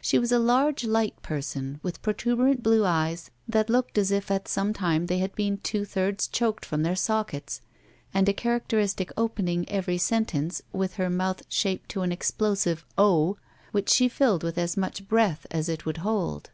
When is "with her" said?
10.72-11.10